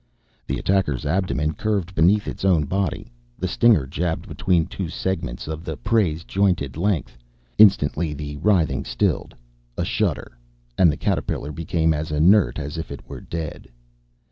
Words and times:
The 0.47 0.57
attacker's 0.57 1.05
abdomen 1.05 1.53
curved 1.53 1.93
beneath 1.93 2.27
its 2.27 2.43
own 2.43 2.65
body; 2.65 3.11
the 3.37 3.47
stinger 3.47 3.85
jabbed 3.85 4.27
between 4.27 4.65
two 4.65 4.89
segments 4.89 5.47
of 5.47 5.63
the 5.63 5.77
prey's 5.77 6.23
jointed 6.23 6.75
length. 6.75 7.19
Instantly, 7.59 8.11
the 8.15 8.37
writhing 8.37 8.83
stilled. 8.83 9.35
A 9.77 9.85
shudder, 9.85 10.35
and 10.75 10.91
the 10.91 10.97
caterpillar 10.97 11.51
became 11.51 11.93
as 11.93 12.11
inert 12.11 12.57
as 12.57 12.79
if 12.79 12.89
it 12.89 13.07
were 13.07 13.21
dead. 13.21 13.67